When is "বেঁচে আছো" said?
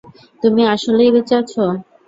1.15-1.63